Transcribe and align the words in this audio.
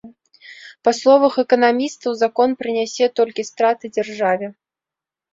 Па 0.87 0.91
словах 0.99 1.33
эканамістаў, 1.43 2.15
закон 2.21 2.55
прынясе 2.61 3.05
толькі 3.19 3.45
страты 3.49 3.85
дзяржаве. 3.99 4.47